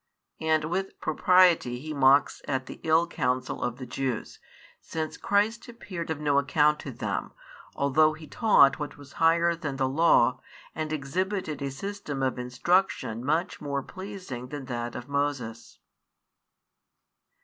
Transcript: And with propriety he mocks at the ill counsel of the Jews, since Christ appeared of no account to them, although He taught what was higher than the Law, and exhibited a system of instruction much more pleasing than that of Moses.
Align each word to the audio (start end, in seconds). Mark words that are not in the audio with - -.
And 0.39 0.65
with 0.65 0.99
propriety 0.99 1.77
he 1.79 1.93
mocks 1.93 2.41
at 2.47 2.65
the 2.65 2.79
ill 2.81 3.05
counsel 3.05 3.61
of 3.61 3.77
the 3.77 3.85
Jews, 3.85 4.39
since 4.81 5.15
Christ 5.15 5.67
appeared 5.69 6.09
of 6.09 6.19
no 6.19 6.39
account 6.39 6.79
to 6.79 6.91
them, 6.91 7.33
although 7.75 8.13
He 8.13 8.25
taught 8.25 8.79
what 8.79 8.97
was 8.97 9.13
higher 9.21 9.53
than 9.55 9.75
the 9.75 9.87
Law, 9.87 10.41
and 10.73 10.91
exhibited 10.91 11.61
a 11.61 11.69
system 11.69 12.23
of 12.23 12.39
instruction 12.39 13.23
much 13.23 13.61
more 13.61 13.83
pleasing 13.83 14.47
than 14.47 14.65
that 14.65 14.95
of 14.95 15.07
Moses. 15.07 15.77